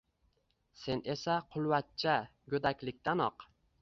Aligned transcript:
Sen 0.83 1.03
esa, 1.13 1.35
qulvachcha, 1.55 2.17
go’daklikdanoq 2.55 3.47